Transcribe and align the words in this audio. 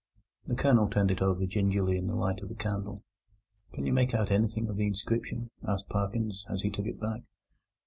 The 0.47 0.55
Colonel 0.55 0.89
turned 0.89 1.11
it 1.11 1.21
over 1.21 1.45
gingerly 1.45 1.95
in 1.95 2.07
the 2.07 2.15
light 2.15 2.39
of 2.41 2.49
the 2.49 2.55
candle. 2.55 3.03
"Can 3.75 3.85
you 3.85 3.93
make 3.93 4.15
anything 4.15 4.67
of 4.67 4.75
the 4.75 4.87
inscription?" 4.87 5.51
asked 5.63 5.89
Parkins, 5.89 6.43
as 6.49 6.63
he 6.63 6.71
took 6.71 6.87
it 6.87 6.99
back. 6.99 7.21